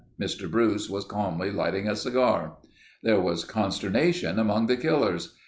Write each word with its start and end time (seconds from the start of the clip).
Mr. 0.19 0.49
Bruce 0.49 0.89
was 0.89 1.05
calmly 1.05 1.51
lighting 1.51 1.87
a 1.87 1.95
cigar. 1.95 2.57
There 3.03 3.19
was 3.19 3.43
consternation 3.43 4.39
among 4.39 4.65
the 4.65 4.75
killers. 4.75 5.35